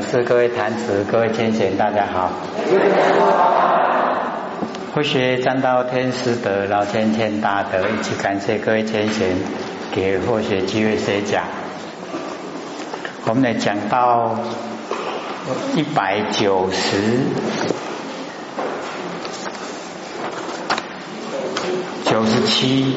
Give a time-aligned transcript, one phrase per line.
[0.00, 2.30] 是各位坛子、各位天贤，大家好。
[4.94, 9.36] 佛学占到天师德、老天天大德，一起感谢各位天贤
[9.92, 11.44] 给佛学机会学讲。
[13.26, 14.36] 我们来讲到
[15.74, 17.18] 一百九十
[22.04, 22.96] 九十七，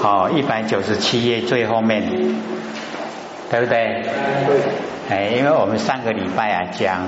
[0.00, 2.02] 好，一百九十七页最后面，
[3.50, 3.66] 对不？
[3.66, 4.04] 对。
[5.10, 7.04] 哎，因为我们上个礼拜啊讲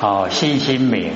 [0.00, 1.12] 哦信心名，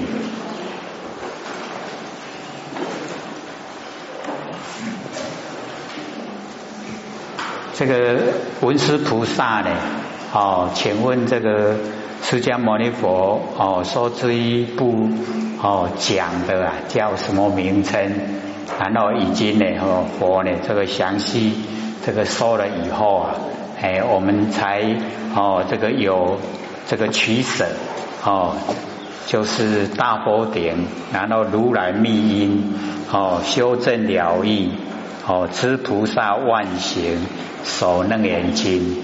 [7.75, 8.21] 这个
[8.61, 9.71] 文殊菩萨呢，
[10.33, 11.75] 哦，请问这个
[12.23, 15.11] 释迦牟尼佛哦说这一部
[15.61, 18.13] 哦讲的啊叫什么名称？
[18.79, 21.53] 然后已经呢和佛呢这个详细
[22.05, 23.35] 这个说了以后啊。
[23.81, 24.83] 哎，我们才
[25.35, 26.39] 哦，这个有
[26.87, 27.67] 这个取舍
[28.25, 28.55] 哦，
[29.27, 32.75] 就是大佛顶，然后如来密因
[33.13, 34.73] 哦，修正了义
[35.27, 37.19] 哦，知菩萨万行，
[37.65, 38.97] 守楞严经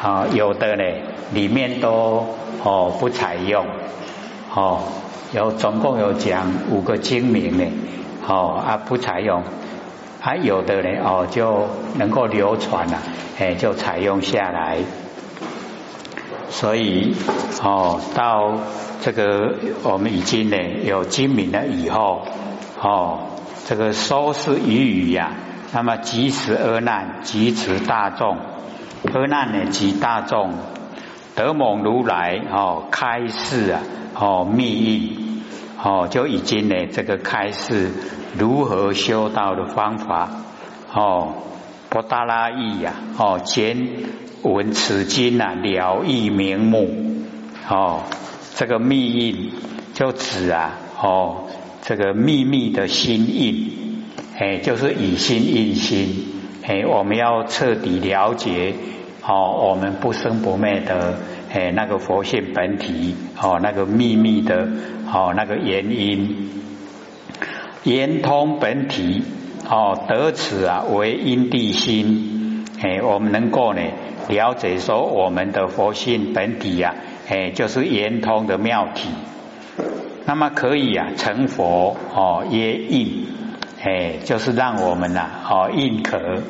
[0.00, 0.84] 啊，有的呢
[1.32, 2.24] 里面都
[2.62, 3.66] 哦不采用
[4.54, 4.82] 哦，
[5.32, 7.64] 有总共有讲五个经名呢
[8.28, 9.42] 哦啊不采用。
[10.28, 12.98] 还有的呢哦，就能够流传了，
[13.38, 14.76] 哎，就采用下来。
[16.50, 17.16] 所以
[17.62, 18.58] 哦，到
[19.00, 19.54] 这个
[19.84, 22.26] 我们已经呢有精明了以后，
[22.78, 23.20] 哦，
[23.64, 25.32] 这个收拾语语呀，
[25.72, 28.36] 那么及时阿难，及时大众，
[29.10, 30.52] 阿难呢及大众，
[31.36, 33.80] 德蒙如来哦开示啊，
[34.14, 35.42] 哦密意，
[35.82, 37.90] 哦就已经呢这个开示。
[38.38, 40.30] 如何修道的方法？
[40.92, 41.34] 哦，
[41.90, 43.88] 波达拉意呀，哦，见
[44.42, 46.88] 闻此经啊，了义明目，
[47.68, 48.00] 哦，
[48.54, 49.50] 这个密印
[49.92, 51.44] 就指啊，哦，
[51.82, 54.04] 这个秘密的心印，
[54.38, 56.26] 哎，就是以心印心，
[56.62, 58.74] 哎，我们要彻底了解，
[59.26, 61.18] 哦，我们不生不灭的，
[61.52, 64.68] 哎，那个佛性本体，哦，那个秘密的，
[65.12, 66.48] 哦，那个原因。
[67.88, 69.24] 圆通本体，
[69.66, 73.80] 哦，得此啊为因地心，哎，我们能够呢
[74.28, 76.94] 了解说我们的佛性本体呀，
[77.30, 79.08] 哎，就是圆通的妙体，
[80.26, 83.26] 那么可以啊成佛哦，耶印，
[83.82, 86.42] 哎，就是让我们呐哦印可，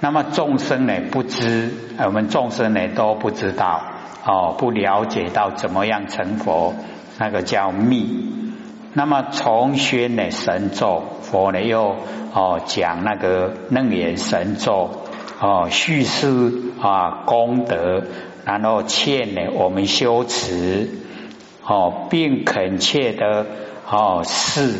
[0.00, 1.70] 那么众生呢不知，
[2.04, 3.82] 我们众生呢都不知道
[4.26, 6.74] 哦，不了解到怎么样成佛，
[7.18, 8.41] 那个叫密。
[8.94, 11.96] 那么从宣呢神咒，佛呢又
[12.34, 14.90] 哦讲那个楞严神咒
[15.40, 18.02] 哦叙事啊功德，
[18.44, 20.90] 然后劝呢我们修持
[21.66, 23.46] 哦，并恳切的
[23.88, 24.74] 哦示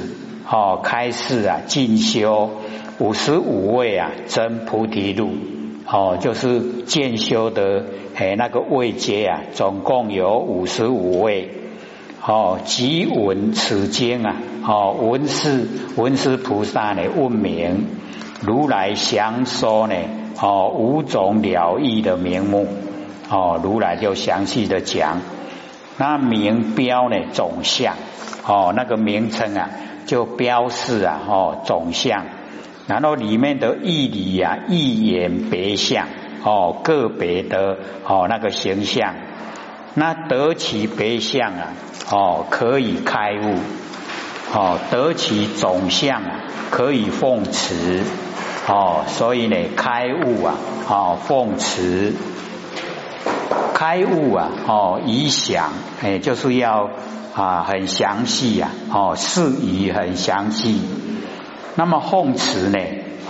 [0.47, 2.51] 哦开示啊进修
[2.99, 5.31] 五十五位啊真菩提路
[5.87, 11.62] 哦，就是渐修的哎那个位阶啊，总共有五十五位。
[12.25, 14.37] 哦，即闻此经啊！
[14.65, 15.67] 哦，闻是
[15.97, 17.87] 闻是菩萨呢，问名
[18.41, 19.97] 如来详说呢，
[20.41, 22.69] 哦，五种了义的名目，
[23.29, 25.21] 哦，如来就详细的讲。
[25.99, 27.97] 那名标呢，总相，
[28.47, 29.71] 哦，那个名称啊，
[30.07, 32.25] 就标示啊，哦，总相。
[32.87, 36.07] 然后里面的义理啊，一言别相，
[36.45, 39.13] 哦，个别的哦，那个形象。
[39.95, 41.75] 那得其别相啊，
[42.15, 43.55] 哦，可以开悟，
[44.55, 48.03] 哦，得其总相啊，可以奉持，
[48.69, 50.55] 哦，所以呢，开悟啊，
[50.91, 52.13] 哦，奉持，
[53.73, 56.91] 开悟啊，哦，以想，哎，就是要
[57.35, 60.83] 啊，很详细呀，哦，事宜很详细。
[61.77, 62.79] 那么奉持呢，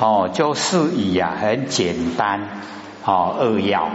[0.01, 2.49] 哦，就事宜啊，很简单，
[3.05, 3.89] 哦，扼要，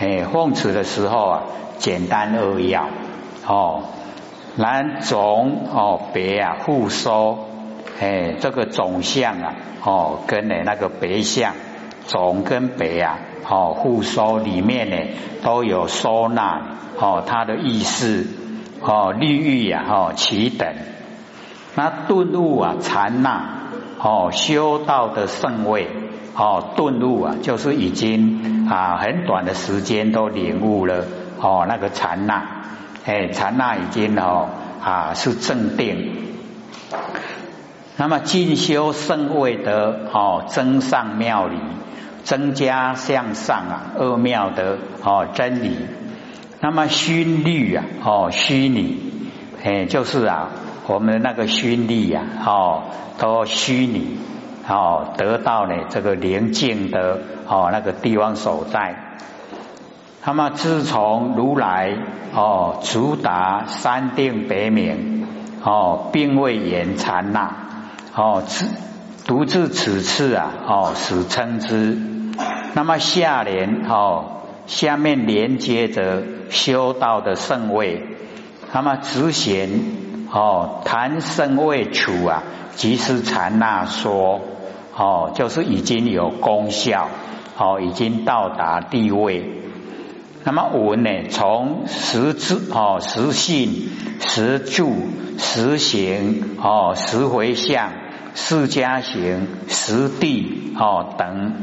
[0.00, 1.42] 哎，奉持的时候啊。
[1.78, 2.88] 简单扼要
[3.46, 3.84] 哦，
[4.58, 7.46] 然总哦别啊互收，
[8.00, 11.54] 哎，这个总相啊哦跟呢那个别相
[12.06, 14.96] 总跟别啊哦互收里面呢
[15.42, 16.60] 都有收纳
[16.98, 18.26] 哦它的意思
[18.82, 20.74] 哦利欲呀哦其等，
[21.76, 23.70] 那顿悟啊禅那
[24.00, 25.86] 哦修道的圣位
[26.34, 31.04] 哦顿悟啊就是已经啊很短的时间都领悟了。
[31.40, 32.57] 哦，那个禅那，
[33.08, 34.50] 哎，禅那已经哦
[34.82, 36.26] 啊是正定。
[37.96, 41.56] 那么进修圣位的哦增上妙理，
[42.22, 45.74] 增加向上啊二妙的哦真理。
[46.60, 48.98] 那么虚律啊，哦，虚拟，
[49.64, 50.50] 哎，就是啊，
[50.86, 52.82] 我们那个虚力呀，哦，
[53.16, 54.18] 都虚拟，
[54.68, 59.07] 哦，得到呢这个宁静的哦那个地方所在。
[60.24, 61.96] 那么自从如来
[62.34, 65.24] 哦，直达三定北冥
[65.64, 67.54] 哦，并未言禅那
[68.14, 68.42] 哦，
[69.26, 71.96] 独自此次啊哦，始称之。
[72.74, 78.04] 那么下联哦，下面连接着修道的圣位。
[78.72, 79.70] 那么直贤
[80.30, 82.42] 哦，谈圣位处啊，
[82.74, 84.40] 即是禅那说
[84.94, 87.08] 哦，就是已经有功效
[87.56, 89.57] 哦，已经到达地位。
[90.44, 93.90] 那么文呢，从实质哦，实性、
[94.20, 94.94] 实住、
[95.36, 97.92] 实行哦，实回向、
[98.34, 101.54] 释迦行、实地哦等。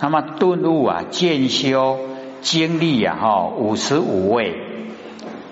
[0.00, 1.98] 那么顿悟啊，渐修
[2.40, 4.54] 经历啊，哈，五十五位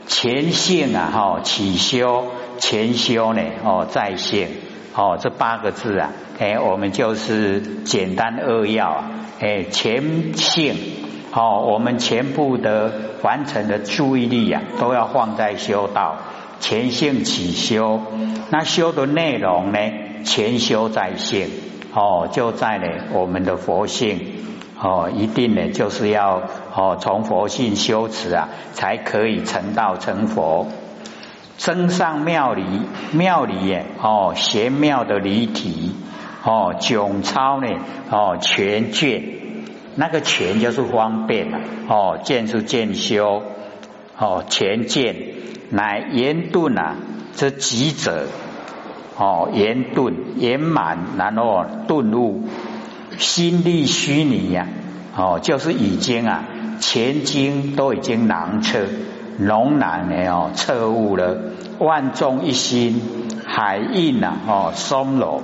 [0.07, 2.25] 前性啊，哈，起修
[2.59, 4.49] 前修呢，哦，在性
[4.95, 6.11] 哦，这八个字啊，
[6.41, 10.75] 哎，我们就是简单扼要啊，哎，前性。
[11.35, 12.93] 好，我们全部的
[13.23, 16.17] 完成的注意力呀，都要放在修道，
[16.61, 18.03] 全性起修。
[18.51, 19.79] 那修的内容呢，
[20.27, 21.49] 全修在性，
[21.95, 24.21] 哦，就在呢我们的佛性，
[24.79, 26.43] 哦，一定呢就是要
[26.75, 30.67] 哦从佛性修持啊，才可以成道成佛。
[31.57, 32.63] 增上妙理，
[33.13, 35.95] 妙理耶，哦，玄妙的离体，
[36.45, 37.69] 哦，迥超呢，
[38.11, 39.41] 哦，全卷。
[39.95, 41.59] 那个全就是方便了
[41.89, 43.43] 哦，见是见修
[44.19, 45.17] 哦，全见
[45.71, 46.97] 乃圆顿啊，
[47.35, 48.27] 这极者
[49.17, 52.45] 哦，圆顿圆满，然后顿悟
[53.19, 54.69] 心力虚拟呀
[55.17, 56.45] 哦，就是已经啊，
[56.81, 58.87] 全经都已经囊彻
[59.39, 61.37] 浓然的哦，彻悟了
[61.79, 63.01] 万众一心，
[63.45, 65.43] 海印呐哦，松柔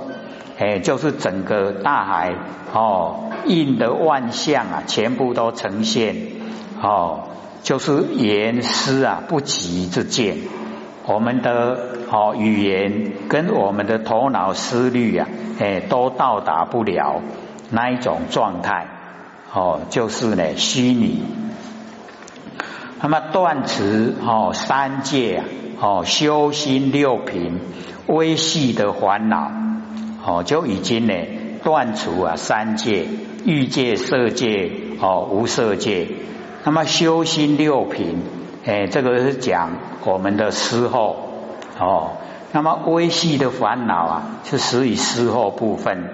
[0.59, 2.35] 哎，就是整个大海
[2.73, 3.31] 哦。
[3.45, 6.15] 印的万象啊，全部都呈现
[6.81, 7.21] 哦，
[7.63, 10.37] 就是言思啊不及之见，
[11.07, 11.79] 我们的
[12.11, 15.27] 哦语言跟我们的头脑思虑啊，
[15.59, 17.21] 哎都到达不了
[17.71, 18.87] 那一种状态
[19.53, 21.23] 哦，就是呢虚拟。
[23.01, 25.45] 那么断持哦三界啊
[25.79, 27.61] 哦修心六品
[28.07, 29.49] 微细的烦恼
[30.25, 31.13] 哦就已经呢
[31.63, 33.05] 断除啊三界。
[33.45, 34.69] 欲界、色界、
[34.99, 36.07] 哦无色界，
[36.65, 38.21] 那么修心六品，
[38.65, 41.15] 哎，这个是讲我们的思后
[41.79, 42.17] 哦。
[42.51, 46.09] 那么微细的烦恼啊，是始于思后部分。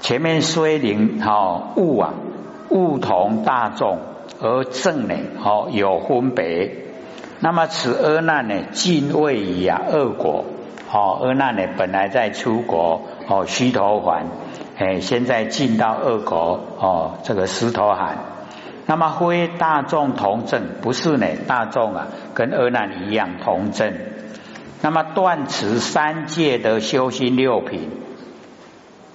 [0.00, 2.14] 前面虽灵哦物啊
[2.70, 3.98] 物同大众，
[4.40, 5.14] 而正呢
[5.44, 6.86] 哦有分别。
[7.40, 10.46] 那么此阿难呢，尽位于啊恶果。
[10.90, 14.22] 哦，阿难呢本来在出国哦须陀洹。
[14.78, 18.16] 哎，现在进到二国哦，这个石头海，
[18.86, 21.26] 那么非大众同证，不是呢？
[21.48, 23.92] 大众啊，跟阿难一样同证。
[24.80, 27.90] 那么断持三界的修心六品，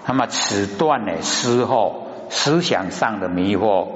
[0.05, 3.87] 那么此断呢，思后思想上的迷惑，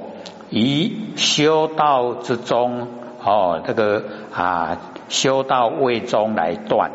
[0.48, 2.88] 以修道之中
[3.22, 4.02] 哦，这个
[4.34, 4.78] 啊
[5.10, 6.90] 修道位中来断，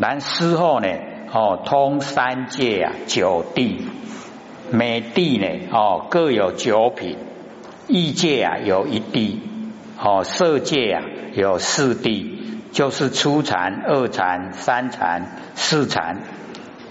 [0.00, 0.88] 然师后呢？
[1.32, 3.86] 哦，通三界啊，九地，
[4.72, 7.18] 每地呢，哦，各有九品，
[7.86, 9.40] 异界啊有一地，
[10.02, 11.02] 哦，色界啊
[11.34, 16.22] 有四地，就是初禅、二禅、三禅、四禅，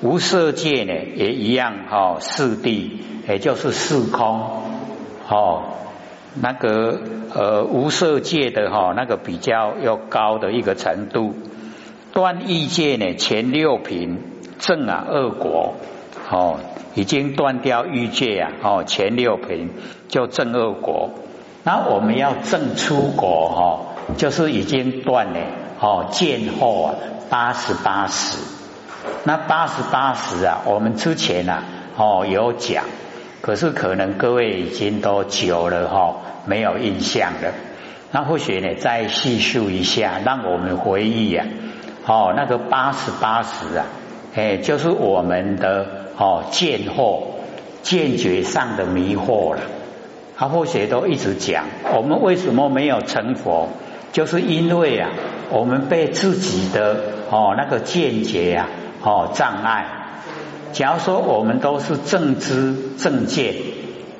[0.02, 4.40] 无色界呢也一样，哦，四地，也就是四空，
[5.28, 5.64] 哦，
[6.40, 7.02] 那个
[7.34, 11.34] 呃无色界的哈，那个比较要高的一个程度。
[12.20, 14.20] 断异界呢，前六品
[14.60, 15.76] 正啊二国
[16.30, 16.60] 哦，
[16.94, 19.70] 已经断掉欲界啊哦，前六品
[20.10, 21.12] 就正二国。
[21.64, 25.40] 那我们要正出国哈，就是已经断了
[25.80, 26.96] 哦，见后啊
[27.30, 28.38] 八十八十。
[29.24, 31.64] 那八十八十啊，我们之前啊
[31.96, 32.84] 哦有讲，
[33.40, 37.54] 可是可能各位已经都久了哈，没有印象了。
[38.12, 41.46] 那或许呢，再细述一下，让我们回忆呀。
[42.10, 43.86] 哦，那个八十八十啊，
[44.34, 45.86] 哎，就是我们的
[46.18, 47.22] 哦见惑、
[47.84, 49.60] 见觉上的迷惑了。
[50.36, 53.68] 他或许都一直讲，我们为什么没有成佛？
[54.12, 55.12] 就是因为啊，
[55.52, 56.98] 我们被自己的
[57.30, 58.68] 哦那个见解啊
[59.04, 59.86] 哦障碍。
[60.72, 63.54] 假如说我们都是正知正见，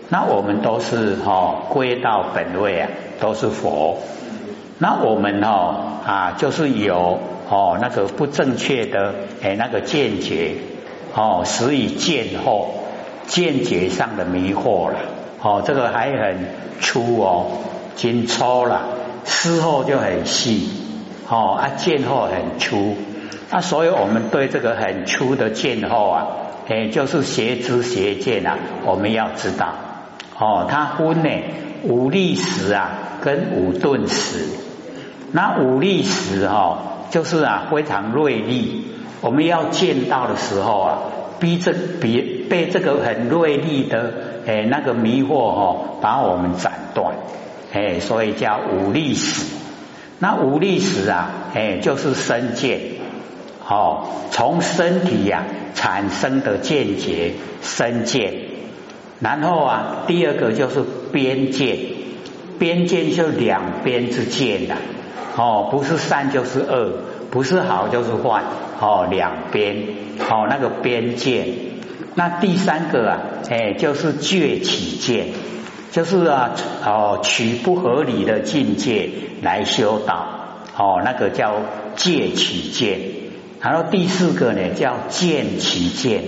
[0.10, 3.98] 那我们都是哈归到本位啊，都是佛。
[4.78, 7.18] 那我们哦啊，就是有
[7.50, 10.56] 哦那个不正确的哎那个见解
[11.16, 12.68] 哦，使以见惑
[13.26, 15.00] 见解上的迷惑了
[15.42, 16.46] 哦，这个还很
[16.80, 17.46] 粗哦，
[17.96, 18.82] 紧粗了，
[19.26, 20.70] 事后就很细。
[21.28, 22.96] 哦啊，见后很粗。
[23.52, 26.28] 啊，所以我们对这个很粗的见后啊，
[26.68, 29.74] 哎就是邪知邪见啊，我们要知道。
[30.38, 31.30] 哦，它分呢
[31.84, 32.92] 五力时啊
[33.22, 34.46] 跟五顿时。
[35.32, 38.86] 那五力时哈，就是啊非常锐利。
[39.22, 41.00] 我们要见到的时候啊，
[41.40, 44.14] 逼这别被这个很锐利的
[44.46, 47.16] 诶那个迷惑哈，把我们斩断，
[47.74, 49.46] 诶，所以叫武力时。
[50.20, 52.80] 那武力时啊，诶，就是身见，
[53.68, 55.44] 哦，从身体呀
[55.76, 58.34] 产生的见解身见。
[59.20, 61.78] 然后啊，第二个就是边见，
[62.58, 64.76] 边见就两边之见呐。
[65.40, 66.92] 哦，不是善就是恶，
[67.32, 68.44] 不是好就是坏，
[68.82, 69.78] 哦，两边，
[70.30, 71.46] 哦，那个边界。
[72.16, 73.20] 那第三个啊，
[73.50, 75.28] 哎，就是觉起见，
[75.94, 76.52] 就是啊，
[76.86, 79.10] 哦，取不合理的境界
[79.42, 80.28] 来修道，
[80.78, 81.56] 哦，那个叫
[81.96, 83.00] 戒起见。
[83.62, 86.24] 然后第四个呢，叫见起见，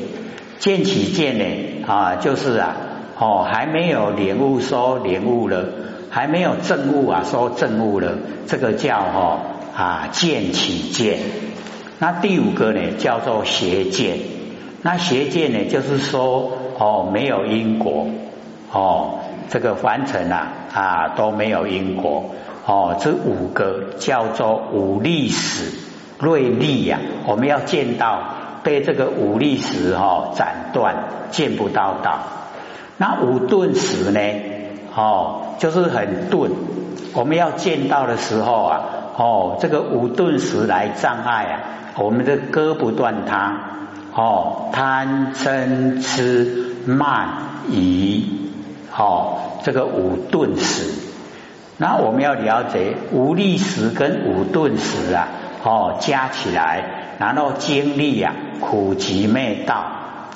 [0.60, 2.78] 见起见呢，啊，就是啊，
[3.20, 5.66] 哦，还没有领悟说领悟了。
[6.12, 9.40] 还没有证悟啊，说证悟了，这个叫哈
[9.74, 11.20] 啊见起见。
[12.00, 14.18] 那第五个呢，叫做邪见。
[14.82, 18.08] 那邪见呢，就是说哦没有因果
[18.74, 22.32] 哦，这个凡尘啊啊都没有因果
[22.66, 22.98] 哦。
[23.00, 25.72] 这五个叫做五力史
[26.20, 28.22] 锐利呀，我们要见到
[28.64, 32.20] 被这个五力史哈斩断，见不到道。
[32.98, 34.20] 那五顿时呢？
[34.94, 36.50] 哦，就是很钝。
[37.14, 38.82] 我们要见到的时候啊，
[39.16, 41.60] 哦，这个五钝时来障碍啊，
[42.00, 43.60] 我们的割不断它。
[44.16, 47.30] 哦，贪嗔痴慢
[47.70, 48.50] 疑，
[48.98, 50.96] 哦，这个五钝时。
[51.78, 55.28] 那我们要了解无力时跟五钝时啊，
[55.64, 59.86] 哦，加起来，然后经历啊苦集灭道，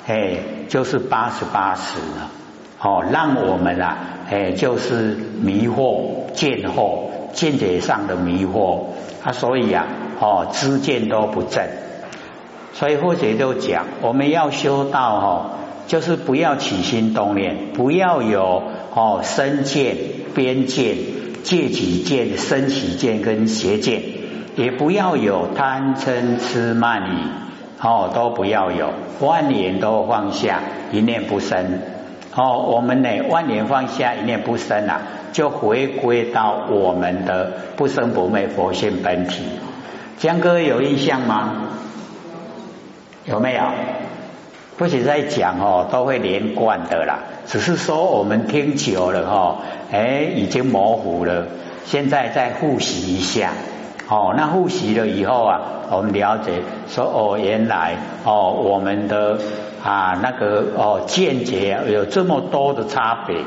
[0.06, 0.38] 哎，
[0.70, 2.30] 就是八十八时了。
[2.86, 3.98] 哦，让我们啊，
[4.30, 7.00] 哎，就是迷惑见惑
[7.34, 8.82] 见解上的迷惑
[9.24, 9.88] 啊，所以啊，
[10.20, 11.64] 哦，知见都不正，
[12.74, 15.50] 所以或者就讲，我们要修道哈，
[15.88, 18.62] 就是不要起心动念，不要有
[18.94, 19.98] 哦身见、
[20.36, 20.96] 边见、
[21.42, 24.04] 戒起见、身起见跟邪见，
[24.56, 30.62] 也不要有贪嗔痴慢疑，哦，都不要有，万念都放下，
[30.92, 31.95] 一念不生。
[32.36, 35.02] 哦，我们呢，万年放下，一念不生啊，
[35.32, 39.44] 就回归到我们的不生不灭佛性本体。
[40.18, 41.54] 江哥有印象吗？
[43.24, 43.64] 有没有？
[44.78, 47.20] 不许再讲哦，都会连贯的啦。
[47.46, 49.62] 只是说我们听久了哈，
[49.92, 51.48] 哎，已经模糊了。
[51.86, 53.52] 现在再复习一下。
[54.08, 59.38] 哦，那复习了以后啊，我们了解说哦，原来哦，我们的。
[59.86, 63.38] 啊，那个哦，见解有这么多的差别，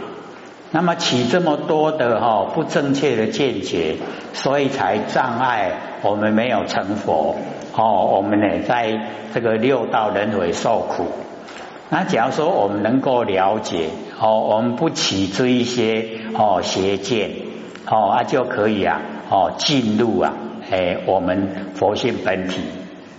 [0.70, 3.96] 那么起这么多的哈不正确的见解，
[4.34, 7.34] 所以才障碍我们没有成佛
[7.74, 8.08] 哦。
[8.14, 11.06] 我们呢，在这个六道轮回受苦。
[11.88, 13.88] 那假如说我们能够了解
[14.20, 17.32] 哦，我们不起这一些哦邪见
[17.90, 20.34] 哦，啊就可以啊哦进入啊
[20.70, 22.60] 哎我们佛性本体。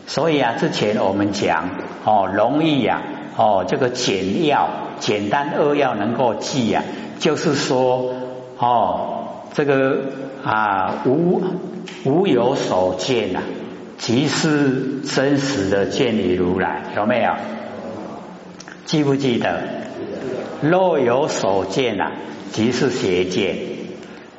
[0.08, 1.70] 所以啊，之前我们讲
[2.04, 3.02] 哦，容易呀，
[3.38, 6.84] 哦，这个简要、简单扼要能够记呀，
[7.20, 8.16] 就是说
[8.58, 10.00] 哦，这个
[10.44, 11.44] 啊无
[12.06, 13.42] 无有所见呐，
[14.00, 17.34] 即是真实的见你如来，有没有？
[18.86, 19.62] 记不记得？
[20.62, 22.14] 若有所见呐，
[22.52, 23.56] 即是邪见；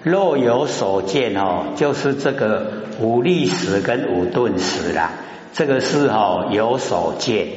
[0.02, 5.12] 若有所见哦，就是这个五力时跟五顿时啦。
[5.52, 7.48] 这个是哈有所见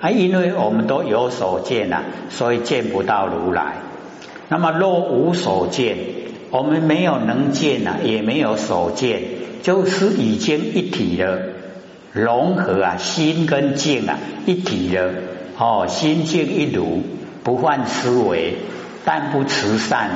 [0.00, 3.76] 啊，因为我们都有所见呐，所以见不到如来。
[4.48, 5.96] 那么若无所见，
[6.50, 9.22] 我们没有能见呐，也没有所见，
[9.62, 11.38] 就是已经一体了，
[12.12, 15.10] 融合啊，心跟境啊一体了。
[15.58, 17.02] 哦，心境一如，
[17.44, 18.54] 不犯思维，
[19.04, 20.10] 但不慈善，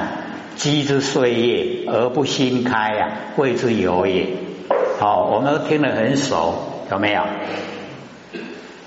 [0.57, 4.27] 积之岁月而不心开呀，谓之有也。
[4.99, 6.73] 好，我们都听得很熟。
[6.89, 7.23] 有没有？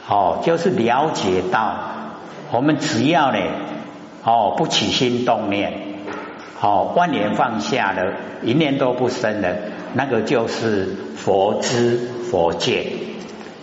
[0.08, 1.76] 哦，就是了解到，
[2.50, 3.40] 我们只要呢，
[4.24, 5.74] 哦，不起心动念，
[6.62, 9.54] 哦，万年放下了，一念都不生了，
[9.94, 12.00] 那个就是佛知
[12.32, 12.86] 佛见，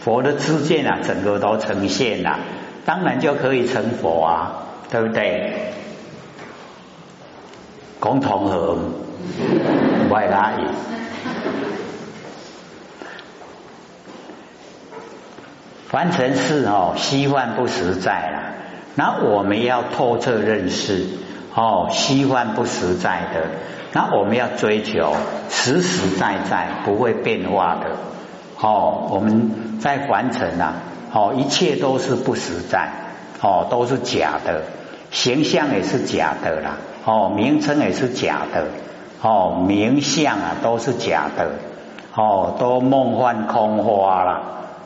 [0.00, 2.38] 佛的知见啊，整个都呈现了，
[2.84, 5.72] 当然就可以成佛啊，对不对？
[8.06, 8.78] 共同和
[10.10, 10.64] 外拉伊，
[15.88, 18.52] 凡尘事哦，虚幻不实在了。
[18.94, 21.04] 那我们要透彻认识
[21.52, 23.48] 哦，虚幻不实在的。
[23.92, 25.12] 那我们要追求
[25.50, 27.96] 实实在在不会变化的
[28.60, 29.08] 哦。
[29.10, 30.74] 我们在凡尘啊，
[31.12, 32.88] 哦，一切都是不实在
[33.42, 34.62] 哦，都是假的，
[35.10, 38.66] 形象也是假的啦，哦，名称也是假的，
[39.22, 41.52] 哦，名相啊都是假的，
[42.14, 44.42] 哦，都梦幻空花了，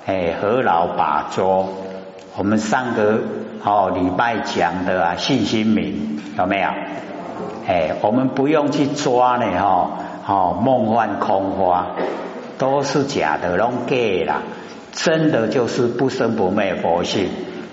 [0.06, 1.68] 哎，何劳把捉？
[2.36, 3.18] 我们上个。
[3.62, 6.68] 哦，礼拜讲的啊，信心名有没有？
[7.68, 9.90] 哎，我们不用去抓呢，哈，
[10.26, 11.88] 哦，梦幻空花
[12.56, 13.96] 都是假的，拢假
[14.26, 14.40] 啦。
[14.92, 17.28] 真的就是不生不灭佛性，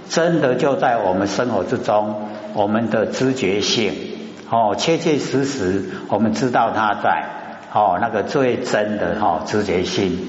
[0.10, 2.16] 真的就在我们生活之中，
[2.54, 3.94] 我们的知觉性，
[4.50, 7.26] 哦，切切实实，我们知道它在，
[7.74, 10.20] 哦，那个最真的哈知觉性。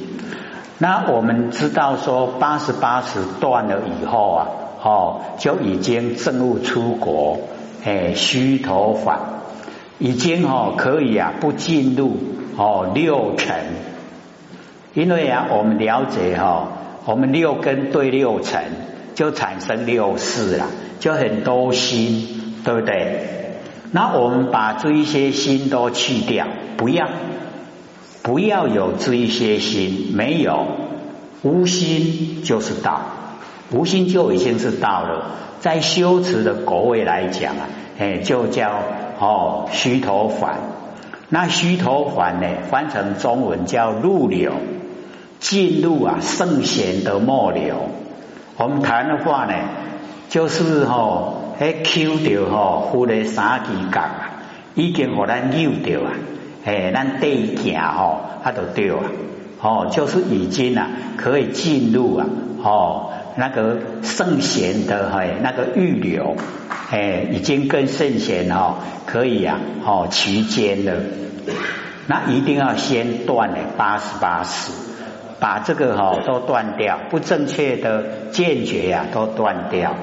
[0.78, 4.48] 那我们知道说八十八十断了以后啊。
[4.80, 7.40] 哦，就已经证悟出国，
[7.84, 9.18] 哎，虚头法
[9.98, 12.16] 已经哦可以啊，不进入
[12.56, 13.56] 哦六尘，
[14.94, 16.68] 因为啊，我们了解哈，
[17.06, 18.62] 我们六根对六尘
[19.16, 20.66] 就产生六识了，
[21.00, 23.37] 就很多心，对不对？
[23.90, 27.08] 那我们把这一些心都去掉，不要，
[28.22, 30.66] 不要有这一些心，没有
[31.42, 33.00] 无心就是道。
[33.70, 35.30] 无心就已经是道了，
[35.60, 37.68] 在修持的国位来讲啊，
[37.98, 38.70] 哎，就叫
[39.20, 40.60] 哦虚头返。
[41.28, 44.52] 那虚头返呢，翻成中文叫入流，
[45.38, 47.90] 进入啊圣贤的末流。
[48.56, 49.54] 我们谈的话呢，
[50.30, 54.30] 就是哦，诶，Q 掉吼，忽略三级杠啊，
[54.74, 56.12] 已经和咱扭掉啊，
[56.64, 59.04] 诶，咱对行吼，它都掉啊，
[59.60, 62.26] 哦，就是已经啊，可以进入啊，
[62.62, 63.10] 哦。
[63.40, 66.34] 那个圣贤的嘿，那个预留，
[66.90, 70.94] 诶，已经跟圣贤哦可以啊，哦齐肩了。
[72.08, 74.72] 那一定要先断呢八十八识，
[75.38, 79.94] 把这个哈都断掉，不正确的见解呀都断掉。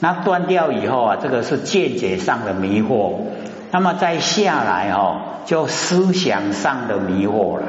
[0.00, 3.14] 那断掉以后啊，这个是见解上的迷惑。
[3.70, 7.66] 那么再下来哦，就思想上的迷惑了。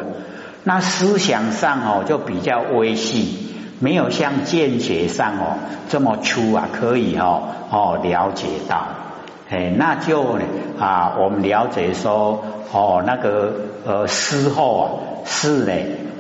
[0.64, 3.46] 那思想上哦，就比较微细。
[3.82, 5.56] 没有像见解上哦
[5.88, 8.88] 这么粗啊，可以哦哦了解到，
[9.50, 10.38] 哎，那就
[10.78, 13.54] 啊我们了解说哦那个
[13.86, 14.86] 呃思后啊
[15.24, 15.74] 是呢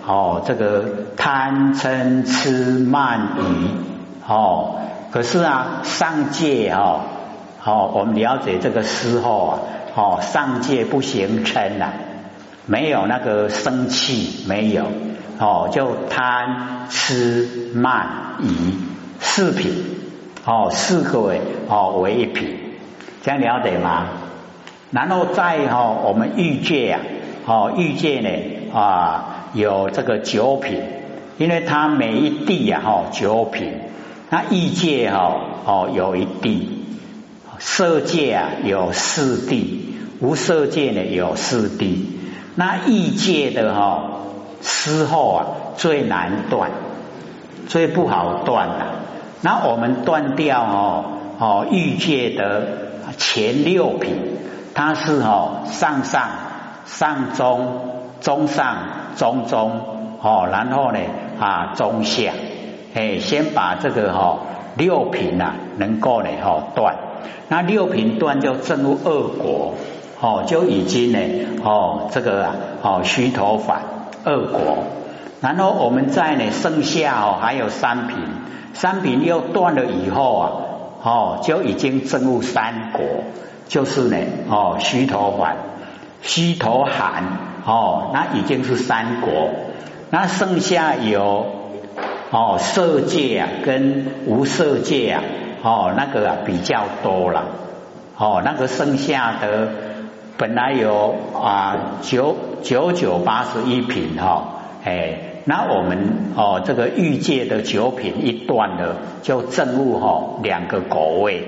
[0.08, 0.86] 哦这个
[1.18, 3.72] 贪嗔痴慢疑
[4.26, 4.76] 哦，
[5.12, 7.02] 可是啊上界哦
[7.64, 9.60] 哦我们了解这个时候啊
[9.96, 11.92] 哦上界不形嗔呐，
[12.66, 14.86] 没有那个生气没有。
[15.42, 18.76] 哦，就贪、吃、慢、疑
[19.22, 19.72] 四品，
[20.44, 22.58] 哦，四个为哦为一品，
[23.24, 24.08] 这样了解吗？
[24.92, 27.00] 然后再哈，我们欲界啊，
[27.46, 30.82] 哦欲界呢啊有这个九品，
[31.38, 33.80] 因为它每一地啊哈九品，
[34.30, 36.86] 那欲界哈哦有一地，
[37.60, 42.20] 色界啊有四地，无色界呢有四地，
[42.56, 44.16] 那欲界的哈。
[44.62, 45.46] 思后啊，
[45.78, 46.72] 最难断，
[47.70, 48.88] 最不好断了。
[49.40, 51.06] 那我们断掉哦
[51.40, 52.68] 哦欲界的
[53.18, 54.18] 前六品，
[54.74, 56.28] 它是哦上上
[56.86, 58.76] 上中中上
[59.16, 59.80] 中中
[60.22, 61.00] 哦，然后呢
[61.40, 62.34] 啊中下，
[62.94, 64.40] 哎，先把这个哈
[64.78, 66.96] 六品啊能够呢哈断，
[67.48, 69.74] 那六品断就正入二国
[70.20, 71.20] 哦，就已经呢
[71.64, 73.82] 哦这个啊哦虚头反。
[74.26, 74.84] 二果，
[75.40, 78.18] 然后我们在呢剩下哦还有三品，
[78.74, 80.52] 三品又断了以后啊，
[81.02, 83.02] 哦就已经证入三果，
[83.70, 84.18] 就是呢
[84.50, 85.56] 哦虚头环、
[86.22, 87.24] 虚头寒
[87.66, 89.32] 哦，那已经是三果，
[90.10, 91.46] 那剩下有
[92.32, 95.24] 哦色界啊跟无色界啊
[95.64, 97.46] 哦那个啊比较多了，
[98.18, 99.70] 哦那个剩下的。
[100.38, 105.98] 本来有啊九九九八十一品哈，哎，那我们
[106.38, 111.46] 哦这个欲界的九品一断了，就正悟哈两个果位，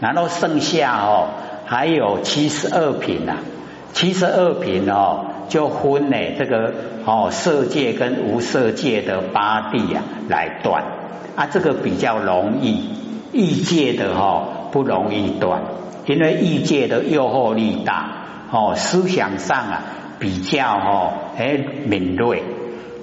[0.00, 1.28] 然后剩下哦
[1.66, 3.36] 还有七十二品啊，
[3.92, 6.72] 七十二品哦就分呢这个
[7.04, 10.84] 哦色界跟无色界的八地啊来断。
[11.34, 12.90] 啊，这个比较容易，
[13.32, 15.62] 异界的哈不容易断，
[16.04, 19.82] 因为异界的诱惑力大哦，思想上啊
[20.18, 22.42] 比较哦哎敏锐。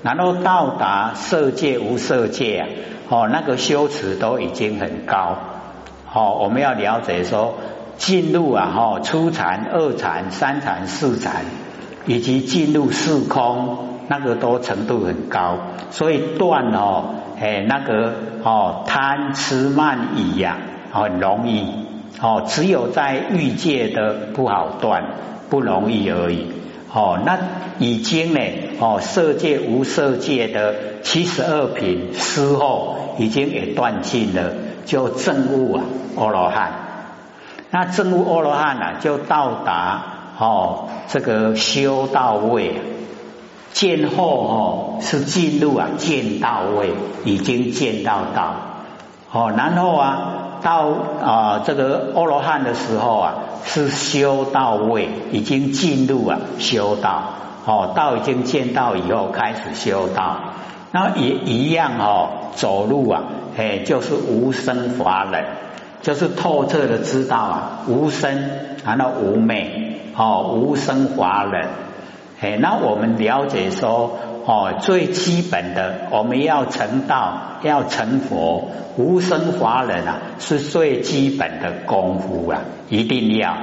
[0.04, 2.68] 然后到达色界无色界啊，
[3.10, 5.36] 哦，那个修持都已经很高，
[6.14, 7.56] 哦，我们要了解说
[7.98, 11.46] 进入啊，哈，初禅、二禅、三禅、四禅，
[12.06, 15.58] 以及进入四空，那个都程度很高，
[15.92, 20.58] 所以断哦，哎，那个哦，贪痴慢疑呀，
[20.92, 21.68] 很容易，
[22.22, 25.04] 哦，只有在欲界的不好断，
[25.50, 26.48] 不容易而已。
[26.92, 27.38] 哦，那
[27.78, 28.40] 已经呢，
[28.80, 34.54] 哦，色界无色界的七十二品之后，已经也断尽了，
[34.86, 35.84] 就证悟啊，
[36.18, 36.72] 阿罗汉。
[37.70, 40.02] 那证悟阿罗汉呢，就到达
[40.40, 42.82] 哦，这个修道位，
[43.74, 46.94] 见后哦，是进入啊见到位，
[47.26, 48.56] 已经见到道。
[49.32, 50.36] 哦，然后啊。
[50.62, 50.90] 到
[51.24, 57.24] 啊，这个阿罗汉的时候啊，是修到位，已经进入啊修道，
[57.66, 60.36] 哦，道已经见到以后开始修道，
[60.92, 63.24] 那也一样哦，走路啊，
[63.58, 65.46] 哎，就是无生法忍，
[66.02, 68.50] 就是透彻的知道啊，无生，
[68.86, 71.68] 然后无昧，哦，无生华忍，
[72.42, 74.18] 哎，那我们了解说。
[74.46, 83.56] 哦，最基本的，我们要成道，要成佛，无生华忍啊，是最基本的功夫啊，一定要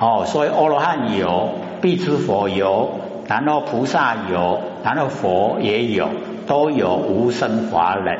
[0.00, 0.24] 哦。
[0.26, 1.50] 所以阿罗汉有，
[1.80, 2.90] 必知佛有，
[3.28, 6.08] 然后菩萨有，然后佛也有，
[6.48, 8.18] 都有无生华忍。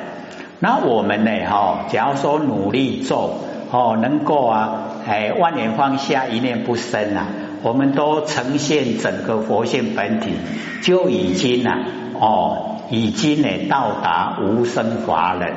[0.61, 1.31] 那我们呢？
[1.51, 3.39] 哈，假如说努力做，
[3.73, 7.27] 哦，能够啊，哎，万年放下，一念不生啊，
[7.63, 10.35] 我们都呈现整个佛性本体，
[10.83, 11.79] 就已经啊。
[12.21, 15.55] 哦，已经呢到达无生法忍。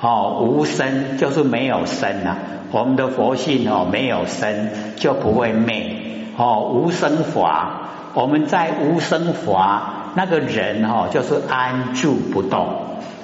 [0.00, 2.38] 哦，无生就是没有生啊。
[2.70, 5.96] 我们的佛性哦没有生就不会灭。
[6.36, 12.68] 哦，无生法，我们在无生法那个人哦就是安住不动。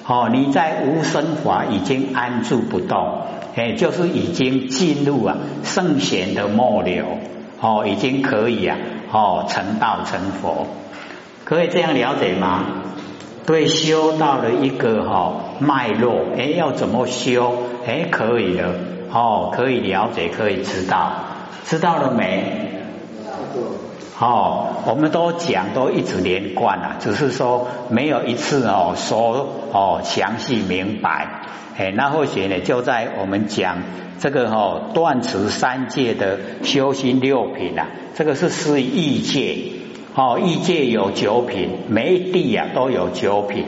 [0.07, 3.23] 哦，你在无生法已经安住不动，
[3.59, 7.05] 哎，就是已经进入啊圣贤的末流。
[7.61, 8.77] 哦，已经可以啊，
[9.11, 10.68] 哦成道成佛。
[11.44, 12.62] 可以这样了解吗？
[13.44, 17.64] 对，修到了一个哈脉络，哎，要怎么修？
[17.85, 18.75] 哎，可以了，
[19.12, 21.11] 哦，可以了解，可以知道，
[21.64, 22.83] 知道了没？
[24.21, 31.29] 哦，我们都讲，都一直连贯了，只是说没有一次哦说哦详细明白。
[31.77, 33.77] 哎，那或许呢，就在我们讲
[34.19, 39.57] 这个哦断持三界的修心六品啊，这个是思意界。
[40.17, 43.67] 哦，异界有九品，每一地呀都有九品，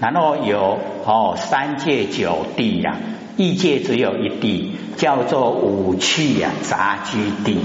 [0.00, 2.96] 然后有哦三界九地呀，
[3.36, 7.60] 异界只有一地，叫做五趣呀杂居地。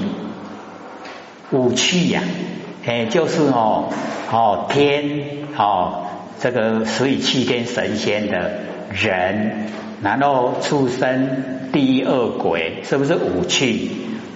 [1.52, 2.22] 五趣呀，
[2.86, 3.90] 哎，就是哦
[4.32, 6.04] 哦天哦
[6.40, 8.52] 这个所以七天神仙的
[8.92, 9.68] 人，
[10.02, 13.90] 然后出生、第二鬼，是不是五趣？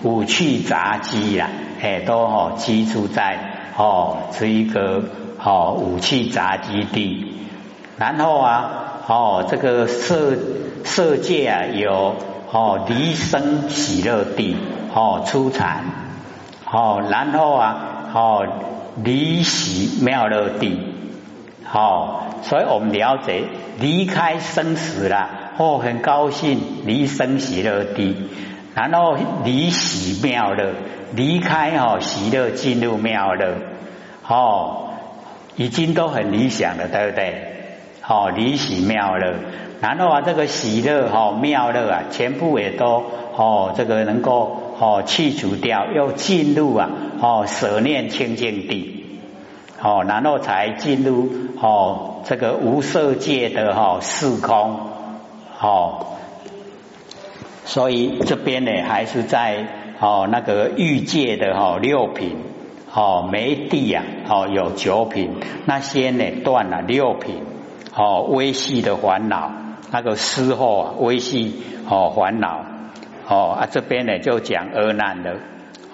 [0.04, 1.50] 五趣杂居呀，
[1.82, 3.58] 哎，都哦居住在。
[3.78, 5.04] 哦，是一个
[5.42, 7.26] 哦武器杂基地，
[7.98, 10.36] 然后啊，哦这个色
[10.84, 12.16] 色界啊有
[12.52, 14.58] 哦离生喜乐地，
[14.94, 15.86] 哦出产，
[16.72, 18.48] 哦然后啊，哦
[19.04, 20.80] 离喜妙乐地，
[21.72, 23.44] 哦，所以我们了解
[23.80, 28.16] 离开生死了，哦很高兴离生喜乐地，
[28.74, 30.74] 然后离喜妙乐。
[31.14, 33.56] 离开哦，喜乐进入妙乐，
[34.26, 34.92] 哦，
[35.58, 37.54] 已经都很理想了，对不对？
[38.08, 39.34] 哦，离喜妙乐，
[39.82, 43.04] 然后啊，这个喜乐哈妙乐啊，全部也都
[43.36, 46.90] 哦，这个能够哦去除掉，又进入啊
[47.22, 49.20] 哦舍念清净地，
[49.82, 51.30] 哦，然后才进入
[51.62, 54.80] 哦这个无色界的哈四空，
[55.62, 56.08] 哦，
[57.66, 59.78] 所以这边呢还是在。
[60.04, 62.36] 哦，那个欲界的哈六品，
[62.92, 67.44] 哦没地呀，哦有九品，那些呢断了六品，
[67.96, 69.52] 哦微细的烦恼，
[69.92, 72.66] 那个思后啊微细哦烦恼，
[73.32, 75.38] 哦啊这边呢就讲阿难的，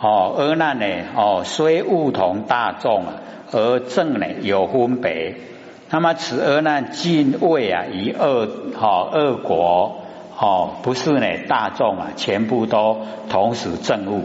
[0.01, 3.13] 哦阿难呢哦虽悟同大众啊，
[3.51, 5.35] 而正呢有分别，
[5.91, 10.01] 那么此阿难尽位啊以恶好恶果。
[10.39, 12.97] 哦，不是呢，大众啊，全部都
[13.27, 14.23] 同时证悟。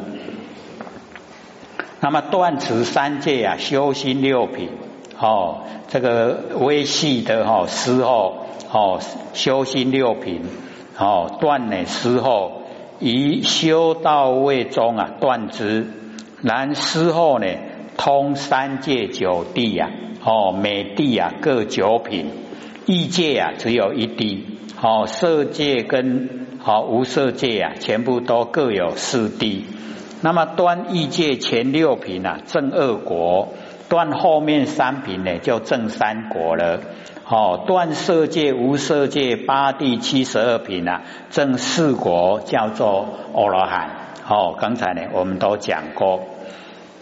[2.00, 4.68] 那么断持三界啊，修心六品
[5.18, 9.00] 哦，这个微细的哈思后哦，
[9.32, 10.42] 修心六品
[10.98, 12.61] 哦，断呢思后，
[13.04, 15.88] 以修道位中啊断之，
[16.40, 17.46] 然思后呢
[17.96, 19.90] 通三界九地呀，
[20.24, 22.30] 哦，每地啊各九品，
[22.86, 24.46] 异界啊只有一地。
[24.76, 29.64] 好，色界跟好无色界啊，全部都各有四地。
[30.20, 33.48] 那么断异界前六品啊，正二国；
[33.88, 36.80] 断后面三品呢，就正三国了。
[37.34, 43.88] 哦，断色界、无色界八地七十二品啊，正四国叫做阿罗汉。
[44.28, 46.20] 哦，刚才呢我们都讲过。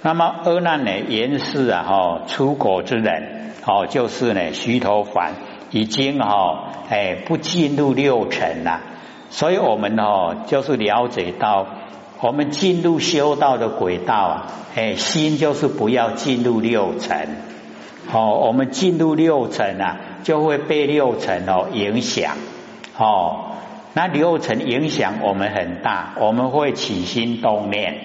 [0.03, 5.33] 那么阿难呢，言是啊，哈出国之人，哦就是呢虚头凡。
[5.73, 8.81] 已经哈哎不进入六尘了，
[9.31, 11.66] 所以我们哦就是了解到，
[12.21, 17.37] 我们进入修道的轨道啊，哎心就是不要进入六尘，
[18.12, 22.37] 哦我们进入六尘啊，就会被六尘哦影响，
[22.96, 23.46] 哦
[23.94, 27.98] 那六尘影响我们很大，我们会起心动念，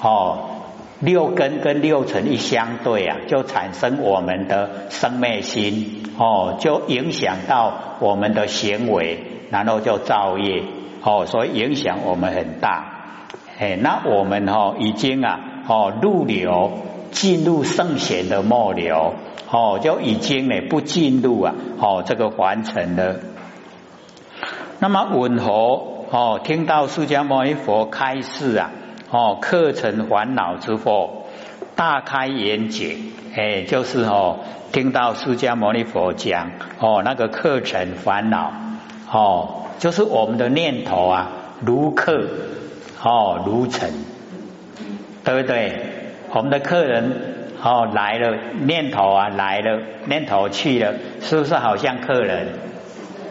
[0.00, 0.50] 哦。
[0.98, 10.62] 六根跟六尘一相对啊，就产生我们的生灭心哦，就影响到我们的行为，然后就造业
[11.02, 13.18] 哦，所以影响我们很大。
[13.58, 16.72] 哎，那我们哦已经啊哦入流
[17.10, 19.16] 进入圣贤的末流
[19.50, 23.16] 哦，就已经呢不进入啊哦这个凡尘了。
[24.78, 25.52] 那么吻合
[26.10, 28.70] 哦，听到释迦牟尼佛开示啊。
[29.08, 31.28] 哦，课程烦恼之后，
[31.76, 32.96] 大开眼界，
[33.36, 34.40] 哎，就是哦，
[34.72, 38.52] 听到释迦牟尼佛讲哦，那个课程烦恼，
[39.08, 41.28] 哦，就是我们的念头啊，
[41.64, 42.26] 如客
[43.00, 43.92] 哦，如尘，
[45.24, 45.80] 对不对？
[46.34, 47.35] 我们的客人
[47.66, 52.46] 哦来了，念头啊来了，念头去了，是不是好像客人？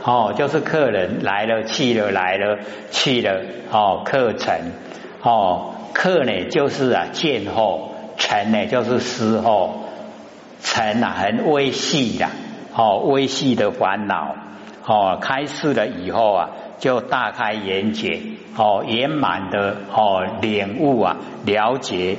[0.04, 2.60] 哦，就是客人来了去了来了
[2.92, 4.54] 去了，哦，客程。
[5.22, 9.86] 哦，客呢就是啊见后，尘呢就是思后，
[10.62, 12.28] 尘啊很微细的，
[12.76, 14.36] 哦微细的烦恼，
[14.86, 18.20] 哦开示了以后啊，就大开眼界，
[18.58, 22.18] 哦圆满的哦领悟啊了解，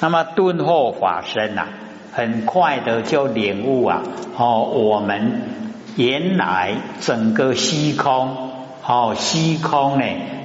[0.00, 1.66] 那么顿后法身呐，
[2.12, 4.02] 很快的就领悟啊，
[4.36, 5.42] 哦我们
[5.96, 8.50] 原来整个虚空，
[8.86, 10.04] 哦虚空呢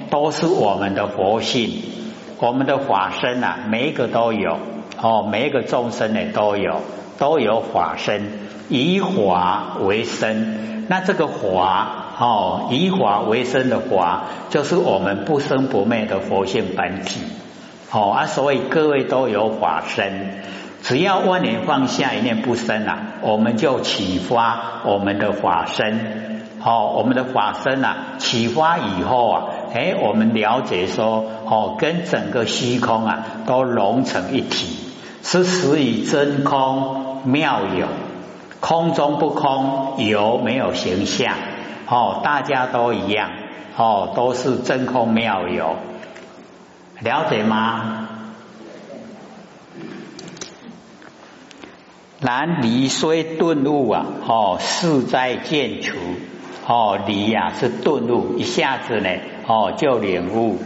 [0.09, 1.83] 都是我们的佛性。
[2.39, 4.57] 我们的法身呐，每一个都有
[4.99, 6.81] 哦，每一个众生呢都有，
[7.19, 8.23] 都有法身，
[8.69, 10.87] 以法为身。
[10.87, 17.21] 那这个法哦，以法为身的法，就是我们不生不灭的佛性本体
[17.91, 18.25] 哦啊。
[18.25, 20.41] 所以各位都有法身，
[20.81, 29.43] 只要万年放下一念不生啊，我们就启发我们的法身哦，我们的法身啊，启发以后啊。
[29.73, 34.67] 哎，我们了解说，哦，跟整个虚空啊都融成一体，
[35.23, 37.87] 是属于真空妙有，
[38.59, 41.35] 空中不空，有没有形象？
[41.87, 43.29] 哦，大家都一样，
[43.77, 45.77] 哦，都是真空妙有，
[47.03, 48.07] 了解吗？
[52.19, 55.97] 然离虽顿悟啊，哦，事在渐除。
[56.67, 59.09] 哦，离呀是顿悟，一下子呢，
[59.47, 60.59] 哦就领悟，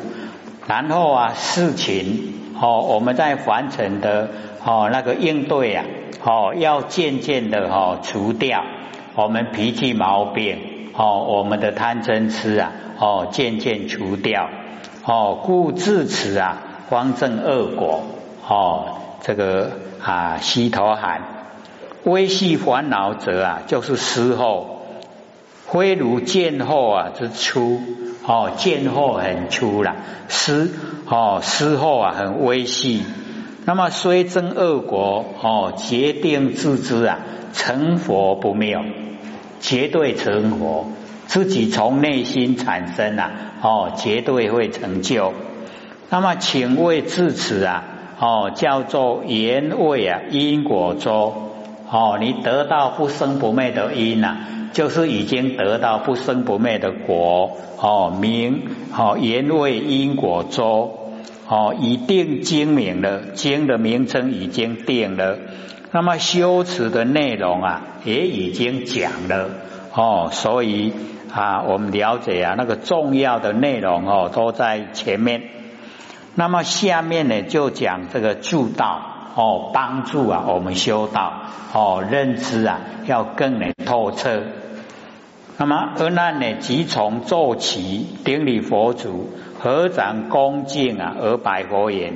[0.67, 4.29] 然后啊事情哦，我们在凡成的
[4.63, 5.85] 哦那个应对啊，
[6.21, 8.65] 哦要渐渐的哦除掉
[9.15, 10.59] 我们脾气毛病，
[10.93, 14.49] 哦我们的贪嗔痴啊，哦渐渐除掉，
[15.05, 16.57] 哦故自此啊
[16.89, 18.01] 方正恶果，
[18.47, 21.21] 哦这个啊西头海
[22.03, 24.71] 微细烦恼者啊，就是死后。
[25.67, 27.81] 非如见后啊之粗
[28.25, 29.95] 哦，见后很粗了，
[30.29, 30.71] 思
[31.07, 33.03] 哦思后啊很微细。
[33.65, 37.17] 那么虽增恶果哦，决定自知啊，
[37.51, 38.85] 成佛不妙，
[39.59, 40.91] 绝对成佛，
[41.25, 43.31] 自己从内心产生啊
[43.65, 45.33] 哦，绝对会成就。
[46.11, 47.83] 那么请问至此啊
[48.19, 51.33] 哦，叫做言位啊因果周
[51.89, 54.37] 哦，你得到不生不灭的因呐。
[54.71, 58.63] 就是已经得到不生不灭的果哦，名
[58.95, 60.99] 哦，言为因果周
[61.47, 65.37] 哦，已定经明了，经的名称已经定了，
[65.91, 69.49] 那么修持的内容啊，也已经讲了
[69.95, 70.91] 哦，所以
[71.33, 75.43] 啊，我们了解啊，那个重要的内容哦，都在前面。
[76.35, 79.01] 那么下面呢，就讲这个助道
[79.35, 81.31] 哦，帮助啊，我们修道
[81.73, 84.41] 哦，认知啊，要更能透彻。
[85.57, 89.29] 那么阿难呢，即从坐起，顶礼佛祖，
[89.59, 92.15] 合掌恭敬啊，而白佛言：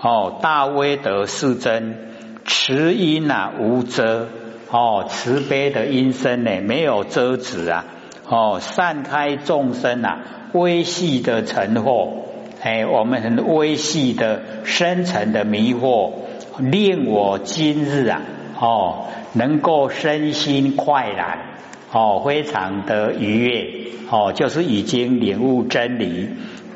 [0.00, 2.14] 哦，大威德世尊，
[2.46, 4.28] 慈音啊，无遮。
[4.70, 7.86] 哦，慈悲的音声呢，没有遮止啊！
[8.28, 10.20] 哦，散开众生啊，
[10.52, 12.10] 微细的沉惑，
[12.60, 16.12] 哎，我们很微细的深层的迷惑，
[16.58, 18.20] 令我今日啊，
[18.60, 21.38] 哦，能够身心快然，
[21.90, 23.66] 哦，非常的愉悦，
[24.10, 26.28] 哦，就是已经领悟真理，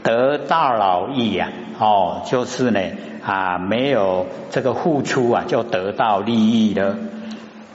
[0.02, 2.80] 得大老益呀，哦，就是呢
[3.22, 6.96] 啊，没有这个付出啊，就得到利益了。